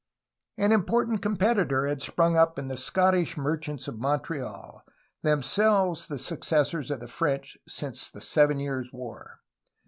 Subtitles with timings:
[0.57, 4.81] An important competitor had sprung up in the Scottish merchants of Montreal,
[5.21, 9.41] themselves the successors of the French since the Seven Years' War.